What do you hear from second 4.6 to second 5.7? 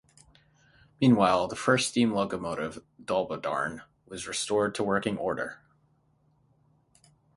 to working order.